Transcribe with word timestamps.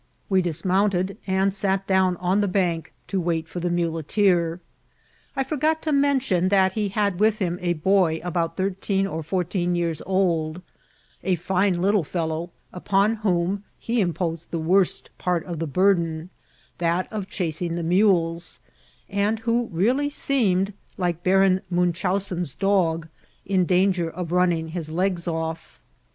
We 0.29 0.41
dismounted, 0.41 1.19
and 1.27 1.53
sat 1.53 1.85
down 1.85 2.17
on 2.17 2.41
the 2.41 2.47
bank 2.47 2.91
to 3.05 3.21
wait 3.21 3.47
for 3.47 3.59
the 3.59 3.69
muleteer. 3.69 4.59
I 5.35 5.43
forgot 5.43 5.83
to 5.83 5.91
mention 5.91 6.49
that 6.49 6.71
he 6.71 6.89
had 6.89 7.19
with 7.19 7.37
him 7.37 7.59
a 7.61 7.73
boy 7.73 8.19
about 8.23 8.57
thir 8.57 8.71
teen 8.71 9.05
or 9.05 9.21
fourteen 9.21 9.75
years 9.75 10.01
<M, 10.09 10.63
a 11.21 11.35
fine 11.35 11.83
little 11.83 12.03
fellow, 12.03 12.49
upon 12.73 13.17
whom 13.17 13.63
he 13.77 14.01
imposed 14.01 14.49
the 14.49 14.57
worst 14.57 15.11
part 15.19 15.45
of 15.45 15.59
the 15.59 15.67
burden, 15.67 16.31
that 16.79 17.07
of 17.13 17.27
chasing 17.29 17.75
the 17.75 17.83
mules, 17.83 18.59
and 19.07 19.37
who 19.41 19.67
really 19.71 20.09
seemed, 20.09 20.73
like 20.97 21.23
Baron 21.23 21.61
Munchau 21.71 22.17
sen's 22.19 22.55
dog, 22.55 23.07
in 23.45 23.65
danger 23.65 24.09
of 24.09 24.31
running 24.31 24.69
his 24.69 24.89
legs 24.89 25.27
off. 25.27 25.79